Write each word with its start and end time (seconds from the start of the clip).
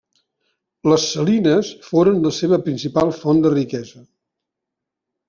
Les 0.91 1.03
salines 1.17 1.69
foren 1.87 2.17
la 2.23 2.31
seva 2.37 2.59
principal 2.71 3.13
font 3.19 3.43
de 3.45 3.53
riquesa. 3.55 4.03